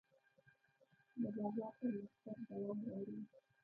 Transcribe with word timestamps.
د 1.21 1.23
بازار 1.35 1.71
پرمختګ 1.81 2.37
دوام 2.49 2.77
غواړي. 2.85 3.17